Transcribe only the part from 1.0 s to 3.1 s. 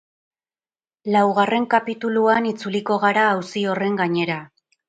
Laugarren kapituluan itzuliko